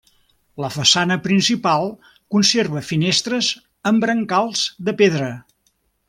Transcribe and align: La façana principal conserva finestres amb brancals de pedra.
La 0.63 0.69
façana 0.75 1.17
principal 1.25 1.85
conserva 2.37 2.83
finestres 2.89 3.51
amb 3.91 4.05
brancals 4.07 4.65
de 4.89 4.95
pedra. 5.03 5.29